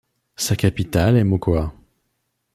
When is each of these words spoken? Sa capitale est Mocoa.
Sa 0.35 0.55
capitale 0.55 1.15
est 1.17 1.23
Mocoa. 1.23 1.71